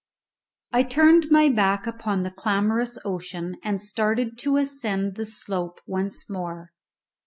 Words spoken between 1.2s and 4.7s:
my back upon the clamorous ocean and started to